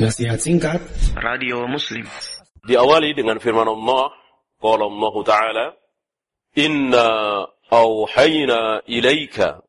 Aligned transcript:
Nasihat 0.00 0.40
singkat 0.40 0.80
Radio 1.12 1.68
Muslim. 1.68 2.08
Diawali 2.64 3.12
dengan 3.12 3.36
firman 3.36 3.68
Allah, 3.68 4.08
qala 4.56 4.88
Allah 4.88 5.14
Ta'ala, 5.28 5.66
"Inna 6.56 7.08
auhayna 7.68 8.80
ilaika." 8.88 9.60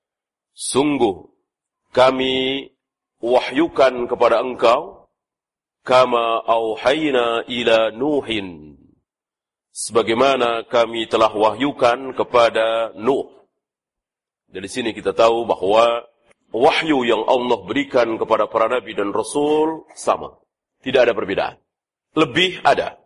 Sungguh 0.55 1.27
kami 1.91 2.63
wahyukan 3.19 4.07
kepada 4.07 4.39
engkau 4.39 5.11
kama 5.83 6.47
auhayna 6.47 7.43
ila 7.51 7.91
Nuhin. 7.91 8.79
Sebagaimana 9.75 10.63
kami 10.63 11.11
telah 11.11 11.35
wahyukan 11.35 12.15
kepada 12.15 12.95
Nuh. 12.95 13.27
Dari 14.47 14.71
sini 14.71 14.95
kita 14.95 15.11
tahu 15.11 15.43
bahwa 15.43 16.07
wahyu 16.51 17.07
yang 17.07 17.23
Allah 17.27 17.59
berikan 17.63 18.19
kepada 18.19 18.47
para 18.47 18.67
nabi 18.67 18.95
dan 18.95 19.15
rasul 19.15 19.87
sama. 19.95 20.35
Tidak 20.83 21.01
ada 21.07 21.13
perbedaan. 21.15 21.55
Lebih 22.15 22.59
ada. 22.63 22.99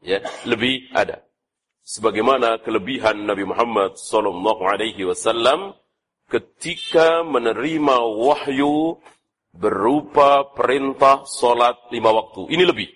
Ya, 0.00 0.24
lebih 0.48 0.88
ada. 0.96 1.20
Sebagaimana 1.84 2.62
kelebihan 2.64 3.26
Nabi 3.28 3.44
Muhammad 3.44 3.98
sallallahu 3.98 4.62
alaihi 4.64 5.04
wasallam 5.04 5.76
ketika 6.30 7.26
menerima 7.26 8.00
wahyu 8.00 8.96
berupa 9.50 10.46
perintah 10.54 11.26
salat 11.26 11.76
lima 11.90 12.14
waktu. 12.14 12.48
Ini 12.54 12.64
lebih. 12.64 12.88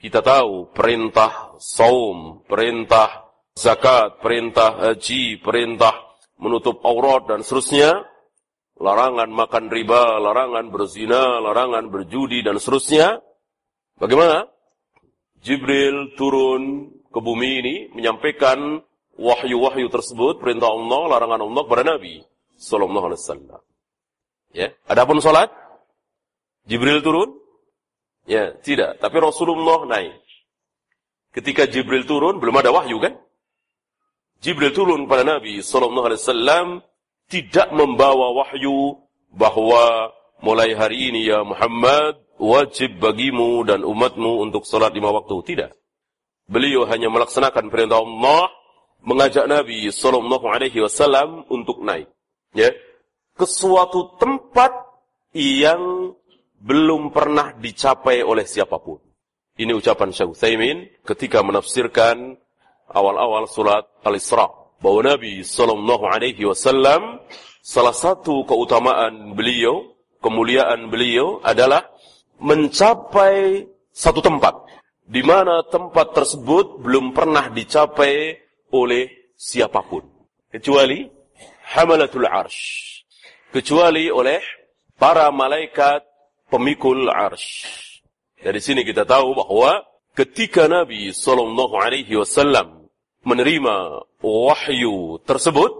Kita 0.00 0.24
tahu 0.24 0.72
perintah 0.72 1.54
saum, 1.60 2.42
perintah 2.48 3.28
zakat, 3.52 4.18
perintah 4.24 4.92
haji, 4.92 5.40
perintah 5.40 5.94
menutup 6.36 6.84
aurat 6.84 7.28
dan 7.28 7.40
seterusnya 7.40 8.04
larangan 8.76 9.28
makan 9.32 9.72
riba, 9.72 10.20
larangan 10.20 10.68
berzina, 10.68 11.40
larangan 11.40 11.88
berjudi, 11.88 12.44
dan 12.44 12.60
seterusnya. 12.60 13.20
Bagaimana? 13.96 14.48
Jibril 15.40 16.16
turun 16.18 16.92
ke 17.08 17.18
bumi 17.22 17.50
ini 17.64 17.74
menyampaikan 17.96 18.82
wahyu-wahyu 19.16 19.88
tersebut, 19.88 20.42
perintah 20.42 20.68
Allah, 20.68 21.16
larangan 21.16 21.40
Allah 21.44 21.62
kepada 21.64 21.84
Nabi 21.96 22.20
Sallallahu 22.56 23.06
Alaihi 23.12 23.22
Wasallam. 23.24 23.62
Ya, 24.52 24.68
adapun 24.88 25.20
sholat, 25.20 25.52
Jibril 26.68 27.00
turun? 27.00 27.36
Ya, 28.26 28.52
tidak. 28.58 28.98
Tapi 28.98 29.16
Rasulullah 29.22 29.86
naik. 29.86 30.18
Ketika 31.30 31.68
Jibril 31.68 32.08
turun, 32.08 32.42
belum 32.42 32.56
ada 32.58 32.74
wahyu 32.74 32.98
kan? 32.98 33.14
Jibril 34.42 34.74
turun 34.74 35.06
kepada 35.06 35.38
Nabi 35.38 35.62
Sallallahu 35.62 36.06
Alaihi 36.10 36.20
Wasallam 36.20 36.66
tidak 37.26 37.68
membawa 37.74 38.32
wahyu 38.42 39.02
bahwa 39.34 40.14
mulai 40.40 40.72
hari 40.78 41.10
ini 41.10 41.26
ya 41.26 41.42
Muhammad 41.42 42.22
wajib 42.38 43.00
bagimu 43.02 43.64
dan 43.66 43.82
umatmu 43.82 44.46
untuk 44.46 44.62
salat 44.68 44.94
lima 44.94 45.10
waktu. 45.10 45.34
Tidak. 45.54 45.70
Beliau 46.46 46.86
hanya 46.86 47.10
melaksanakan 47.10 47.66
perintah 47.72 47.98
Allah 47.98 48.46
mengajak 49.02 49.50
Nabi 49.50 49.90
Sallallahu 49.90 50.46
Alaihi 50.46 50.82
Wasallam 50.82 51.46
untuk 51.50 51.82
naik, 51.82 52.10
ya, 52.54 52.70
ke 53.34 53.46
suatu 53.46 54.18
tempat 54.18 54.74
yang 55.34 56.14
belum 56.62 57.14
pernah 57.14 57.54
dicapai 57.54 58.22
oleh 58.22 58.46
siapa 58.46 58.78
pun. 58.82 58.98
Ini 59.56 59.72
ucapan 59.72 60.12
Syekh 60.12 60.36
Utsaimin 60.36 60.78
ketika 61.06 61.40
menafsirkan 61.40 62.36
awal-awal 62.92 63.48
surat 63.48 63.88
Al-Isra 64.04 64.65
bahwa 64.86 65.18
Nabi 65.18 65.42
Sallallahu 65.42 66.06
Alaihi 66.06 66.46
Wasallam 66.46 67.18
salah 67.58 67.90
satu 67.90 68.46
keutamaan 68.46 69.34
beliau, 69.34 69.98
kemuliaan 70.22 70.86
beliau 70.94 71.42
adalah 71.42 71.90
mencapai 72.38 73.66
satu 73.90 74.22
tempat 74.22 74.54
di 75.02 75.26
mana 75.26 75.66
tempat 75.66 76.14
tersebut 76.14 76.78
belum 76.86 77.10
pernah 77.10 77.50
dicapai 77.50 78.38
oleh 78.70 79.34
siapa 79.34 79.82
pun. 79.82 80.06
Kecuali 80.54 81.02
hamalatul 81.74 82.30
arsh. 82.30 83.02
Kecuali 83.50 84.06
oleh 84.06 84.38
para 84.94 85.26
malaikat 85.34 86.06
pemikul 86.46 87.10
arsh. 87.10 87.74
Dari 88.38 88.62
sini 88.62 88.86
kita 88.86 89.02
tahu 89.02 89.34
bahwa 89.34 89.82
ketika 90.14 90.70
Nabi 90.70 91.10
Sallallahu 91.10 91.74
Alaihi 91.74 92.14
Wasallam 92.14 92.86
menerima 93.26 94.06
wahyu 94.26 95.22
tersebut 95.22 95.70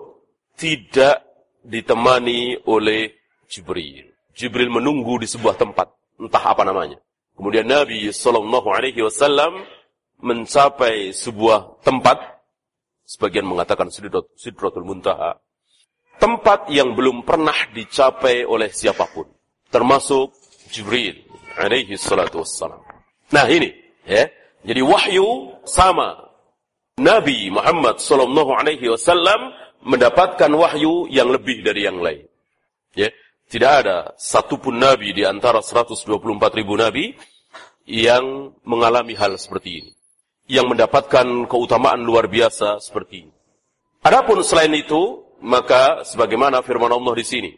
tidak 0.54 1.26
ditemani 1.66 2.62
oleh 2.70 3.10
Jibril. 3.50 4.06
Jibril 4.30 4.70
menunggu 4.70 5.18
di 5.18 5.26
sebuah 5.26 5.58
tempat, 5.58 5.90
entah 6.22 6.44
apa 6.54 6.62
namanya. 6.62 7.02
Kemudian 7.34 7.66
Nabi 7.66 8.08
Shallallahu 8.08 8.68
Alaihi 8.70 9.02
Wasallam 9.02 9.66
mencapai 10.22 11.12
sebuah 11.12 11.82
tempat, 11.84 12.22
sebagian 13.04 13.44
mengatakan 13.44 13.90
Sidratul 13.92 14.86
Muntaha, 14.86 15.36
tempat 16.16 16.72
yang 16.72 16.96
belum 16.96 17.26
pernah 17.26 17.56
dicapai 17.76 18.46
oleh 18.48 18.72
siapa 18.72 19.04
pun, 19.12 19.28
termasuk 19.68 20.32
Jibril 20.72 21.20
alaihi 21.60 21.96
salatu. 21.98 22.40
Nah 23.32 23.46
ini, 23.50 23.68
ya. 24.06 24.24
Jadi 24.66 24.82
wahyu 24.82 25.54
sama 25.62 26.25
Nabi 26.96 27.52
Muhammad 27.52 28.00
Sallallahu 28.00 28.56
Alaihi 28.56 28.88
Wasallam 28.88 29.52
mendapatkan 29.84 30.48
wahyu 30.48 31.04
yang 31.12 31.28
lebih 31.28 31.60
dari 31.60 31.84
yang 31.84 32.00
lain. 32.00 32.24
Ya, 32.96 33.12
tidak 33.52 33.84
ada 33.84 33.98
satupun 34.16 34.80
nabi 34.80 35.12
di 35.12 35.20
antara 35.28 35.60
124 35.60 35.92
ribu 36.56 36.72
nabi 36.72 37.12
yang 37.84 38.56
mengalami 38.64 39.12
hal 39.12 39.36
seperti 39.36 39.84
ini, 39.84 39.92
yang 40.48 40.72
mendapatkan 40.72 41.44
keutamaan 41.44 42.00
luar 42.00 42.32
biasa 42.32 42.80
seperti 42.80 43.28
ini. 43.28 43.32
Adapun 44.00 44.40
selain 44.40 44.72
itu, 44.72 45.20
maka 45.44 46.00
sebagaimana 46.00 46.64
firman 46.64 46.96
Allah 46.96 47.12
di 47.12 47.26
sini, 47.28 47.52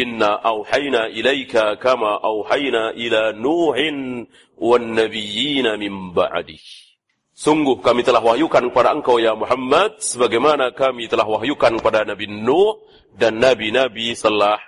Inna 0.00 0.40
auhayna 0.40 1.12
ilaika 1.12 1.76
kama 1.76 2.24
auhayna 2.24 2.96
ila 2.96 3.36
Nuhin 3.36 4.24
wan 4.56 4.96
nabiyyina 4.96 5.76
min 5.76 6.16
ba'dih. 6.16 6.91
Sungguh 7.32 7.80
kami 7.80 8.04
telah 8.04 8.20
wahyukan 8.20 8.68
kepada 8.68 8.92
engkau 8.92 9.16
ya 9.16 9.32
Muhammad 9.32 9.96
sebagaimana 10.04 10.76
kami 10.76 11.08
telah 11.08 11.24
wahyukan 11.24 11.80
kepada 11.80 12.04
Nabi 12.04 12.28
Nuh 12.28 12.84
dan 13.16 13.40
nabi-nabi 13.40 14.12
setelah 14.12 14.60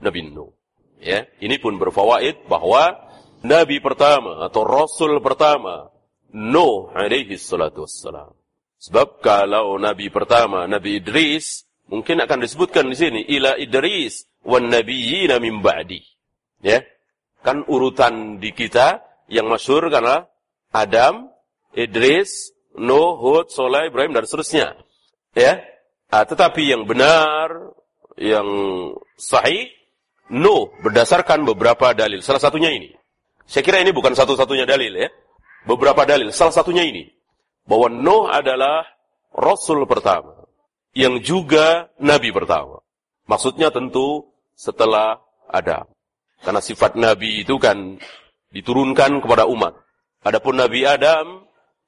Nabi 0.00 0.24
Nuh. 0.32 0.48
Ya, 0.96 1.28
ini 1.44 1.60
pun 1.60 1.76
berfawaid 1.76 2.48
bahwa 2.48 2.96
nabi 3.44 3.84
pertama 3.84 4.48
atau 4.48 4.64
rasul 4.64 5.20
pertama 5.20 5.92
Nuh 6.32 6.88
alaihi 6.96 7.36
salatu 7.36 7.84
wassalam. 7.84 8.32
Sebab 8.80 9.20
kalau 9.20 9.76
nabi 9.76 10.08
pertama 10.08 10.64
Nabi 10.64 11.04
Idris 11.04 11.68
mungkin 11.92 12.24
akan 12.24 12.48
disebutkan 12.48 12.88
di 12.88 12.96
sini 12.96 13.20
ila 13.28 13.60
Idris 13.60 14.24
wan 14.40 14.72
nabiyina 14.72 15.36
min 15.36 15.60
ba'di. 15.60 16.00
Ya. 16.64 16.80
Kan 17.44 17.62
urutan 17.68 18.40
di 18.40 18.56
kita 18.56 19.04
yang 19.28 19.46
masyhur 19.46 19.86
karena 19.92 20.26
Adam, 20.74 21.30
Idris, 21.72 22.52
Nuh, 22.76 23.16
Hud, 23.18 23.48
Soleh, 23.50 23.88
Ibrahim, 23.88 24.12
dan 24.12 24.28
seterusnya. 24.28 24.76
Ya, 25.32 25.64
nah, 26.12 26.24
tetapi 26.24 26.72
yang 26.72 26.84
benar, 26.84 27.74
yang 28.16 28.48
sahih, 29.16 29.72
Nuh 30.26 30.74
berdasarkan 30.82 31.46
beberapa 31.46 31.94
dalil. 31.94 32.18
Salah 32.18 32.42
satunya 32.42 32.74
ini. 32.74 32.90
Saya 33.46 33.62
kira 33.62 33.78
ini 33.78 33.94
bukan 33.94 34.10
satu-satunya 34.10 34.66
dalil 34.66 34.90
ya. 34.90 35.06
Beberapa 35.70 36.02
dalil. 36.02 36.34
Salah 36.34 36.50
satunya 36.50 36.82
ini. 36.82 37.06
Bahwa 37.62 37.86
Nuh 37.86 38.26
adalah 38.26 38.82
Rasul 39.30 39.86
pertama. 39.86 40.34
Yang 40.98 41.14
juga 41.22 41.86
Nabi 42.02 42.34
pertama. 42.34 42.82
Maksudnya 43.30 43.70
tentu 43.70 44.26
setelah 44.58 45.22
Adam. 45.46 45.86
Karena 46.42 46.58
sifat 46.58 46.98
Nabi 46.98 47.46
itu 47.46 47.54
kan 47.62 47.94
diturunkan 48.50 49.22
kepada 49.22 49.46
umat. 49.46 49.78
Adapun 50.26 50.58
Nabi 50.58 50.82
Adam 50.82 51.46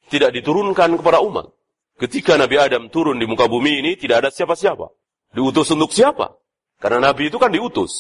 tidak 0.08 0.34
diturunkan 0.34 0.98
kepada 0.98 1.20
umat. 1.22 1.52
Ketika 1.98 2.38
Nabi 2.38 2.56
Adam 2.56 2.88
turun 2.88 3.18
di 3.18 3.26
muka 3.26 3.50
bumi 3.50 3.82
ini, 3.82 3.92
tidak 3.98 4.26
ada 4.26 4.30
siapa-siapa. 4.30 4.88
Diutus 5.34 5.68
untuk 5.74 5.90
siapa? 5.90 6.38
Karena 6.78 7.10
Nabi 7.10 7.28
itu 7.28 7.36
kan 7.42 7.50
diutus. 7.50 7.92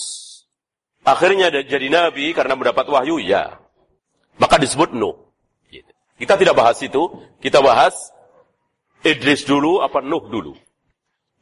Akhirnya 1.02 1.50
jadi 1.50 1.88
Nabi 1.90 2.30
karena 2.30 2.54
mendapat 2.54 2.86
wahyu, 2.86 3.18
ya. 3.18 3.58
Maka 4.38 4.56
disebut 4.62 4.94
Nuh. 4.94 5.18
Gitu. 5.66 5.90
Kita 6.18 6.38
tidak 6.38 6.54
bahas 6.54 6.78
itu, 6.78 7.10
kita 7.42 7.58
bahas 7.58 7.94
Idris 9.02 9.42
dulu 9.42 9.82
apa 9.82 9.98
Nuh 9.98 10.30
dulu. 10.30 10.54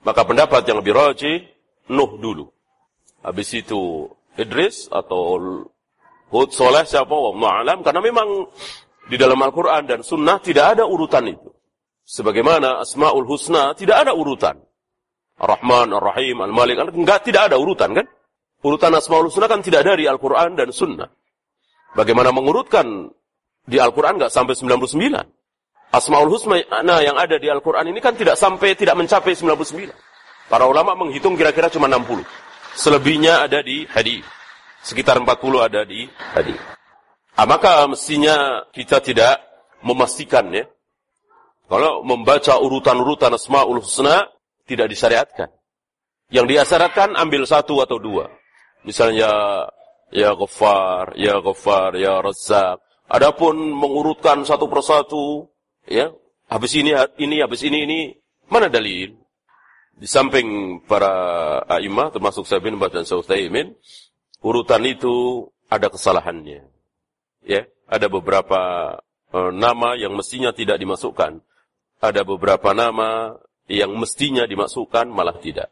Maka 0.00 0.24
pendapat 0.24 0.64
yang 0.64 0.80
lebih 0.80 0.96
rajih, 0.96 1.44
Nuh 1.92 2.16
dulu. 2.16 2.48
Habis 3.20 3.52
itu 3.52 4.08
Idris 4.36 4.88
atau 4.88 5.36
Hud 6.32 6.50
Soleh 6.56 6.88
siapa? 6.88 7.12
Wallahu 7.12 7.52
alam 7.52 7.78
karena 7.84 8.00
memang 8.00 8.48
di 9.06 9.16
dalam 9.18 9.38
Al-Quran 9.38 9.82
dan 9.86 10.00
Sunnah 10.02 10.42
tidak 10.42 10.76
ada 10.78 10.84
urutan 10.86 11.26
itu. 11.30 11.50
Sebagaimana 12.06 12.82
Asma'ul 12.82 13.26
Husna 13.26 13.74
tidak 13.74 14.06
ada 14.06 14.12
urutan. 14.14 14.58
Ar-Rahman, 15.36 15.90
Ar-Rahim, 15.90 16.38
Al-Malik, 16.42 16.78
enggak 16.94 17.26
tidak 17.26 17.52
ada 17.52 17.56
urutan 17.58 17.92
kan? 17.92 18.06
Urutan 18.62 18.94
Asma'ul 18.94 19.26
Husna 19.30 19.50
kan 19.50 19.62
tidak 19.62 19.82
dari 19.82 20.06
Al-Quran 20.06 20.54
dan 20.54 20.70
Sunnah. 20.70 21.10
Bagaimana 21.96 22.30
mengurutkan 22.30 23.10
di 23.66 23.80
Al-Quran 23.80 24.20
nggak 24.20 24.30
sampai 24.30 24.54
99. 24.54 25.36
Asmaul 25.96 26.28
Husna 26.28 26.60
nah, 26.84 27.00
yang 27.00 27.16
ada 27.16 27.40
di 27.40 27.48
Al-Quran 27.48 27.88
ini 27.88 28.04
kan 28.04 28.12
tidak 28.12 28.36
sampai, 28.36 28.76
tidak 28.76 28.98
mencapai 29.00 29.32
99. 29.32 29.90
Para 30.46 30.68
ulama 30.68 30.94
menghitung 30.94 31.34
kira-kira 31.34 31.72
cuma 31.72 31.88
60. 31.88 32.22
Selebihnya 32.76 33.48
ada 33.48 33.64
di 33.64 33.88
hadis. 33.88 34.22
Sekitar 34.84 35.18
40 35.18 35.26
ada 35.58 35.82
di 35.82 36.06
hadis. 36.36 36.75
Ah, 37.36 37.44
maka 37.44 37.84
mestinya 37.84 38.64
kita 38.72 39.04
tidak 39.04 39.44
memastikan 39.84 40.48
ya. 40.48 40.64
Kalau 41.68 42.00
membaca 42.00 42.56
urutan-urutan 42.56 43.36
Asmaul 43.36 43.84
Husna 43.84 44.24
tidak 44.64 44.88
disyariatkan. 44.88 45.52
Yang 46.32 46.46
diasyaratkan 46.56 47.12
ambil 47.12 47.44
satu 47.44 47.84
atau 47.84 48.00
dua. 48.00 48.32
Misalnya 48.88 49.28
ya 50.08 50.32
Ghaffar, 50.32 51.12
ya 51.18 51.38
Ghaffar, 51.44 51.92
ya 52.00 52.24
Razzaq. 52.24 52.80
Adapun 53.06 53.54
mengurutkan 53.54 54.42
satu 54.42 54.66
persatu, 54.66 55.46
ya, 55.86 56.10
habis 56.50 56.74
ini 56.74 56.90
ini 57.22 57.38
habis 57.38 57.62
ini 57.62 57.86
ini 57.86 57.98
mana 58.50 58.66
dalil? 58.66 59.14
Di 59.96 60.08
samping 60.10 60.80
para 60.84 61.12
a'imah 61.64 62.10
termasuk 62.10 62.44
saya 62.44 62.60
bin 62.60 62.76
dan 62.76 63.06
Sautaimin, 63.06 63.72
urutan 64.42 64.82
itu 64.84 65.46
ada 65.70 65.88
kesalahannya. 65.88 66.75
Ya, 67.46 67.70
ada 67.86 68.10
beberapa 68.10 68.60
uh, 69.30 69.50
nama 69.54 69.94
yang 69.94 70.18
mestinya 70.18 70.50
tidak 70.50 70.82
dimasukkan. 70.82 71.38
Ada 72.02 72.26
beberapa 72.26 72.74
nama 72.74 73.38
yang 73.70 73.94
mestinya 73.94 74.42
dimasukkan 74.44 75.06
malah 75.06 75.38
tidak. 75.38 75.70